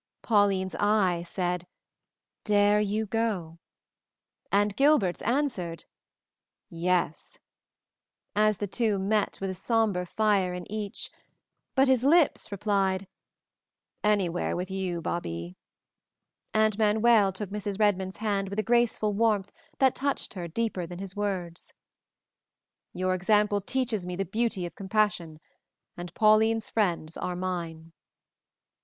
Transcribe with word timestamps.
Pauline's 0.23 0.73
eye 0.79 1.21
said, 1.27 1.67
"Dare 2.43 2.79
you 2.79 3.05
go?" 3.05 3.59
and 4.51 4.75
Gilbert's 4.75 5.21
answered, 5.21 5.85
"Yes," 6.71 7.37
as 8.35 8.57
the 8.57 8.65
two 8.65 8.97
met 8.97 9.39
with 9.39 9.51
a 9.51 9.53
somber 9.53 10.05
fire 10.07 10.55
in 10.55 10.65
each; 10.71 11.11
but 11.75 11.87
his 11.87 12.03
lips 12.03 12.51
replied, 12.51 13.05
"Anywhere 14.03 14.55
with 14.55 14.71
you, 14.71 15.01
Babie," 15.03 15.55
and 16.51 16.79
Manuel 16.79 17.31
took 17.31 17.51
Mrs. 17.51 17.79
Redmond's 17.79 18.17
hand 18.17 18.49
with 18.49 18.57
a 18.57 18.63
graceful 18.63 19.13
warmth 19.13 19.51
that 19.77 19.93
touched 19.93 20.33
her 20.33 20.47
deeper 20.47 20.87
than 20.87 20.97
his 20.97 21.15
words. 21.15 21.73
"Your 22.91 23.13
example 23.13 23.61
teaches 23.61 24.07
me 24.07 24.15
the 24.15 24.25
beauty 24.25 24.65
of 24.65 24.73
compassion, 24.73 25.39
and 25.95 26.11
Pauline's 26.15 26.71
friends 26.71 27.17
are 27.17 27.35
mine." 27.35 27.93